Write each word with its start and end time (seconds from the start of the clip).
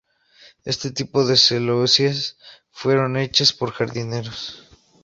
Este 0.65 0.89
tipo 0.89 1.25
de 1.27 1.37
celosías 1.37 2.35
fueron 2.71 3.17
hechas 3.17 3.53
por 3.53 3.69
jardineros. 3.71 4.63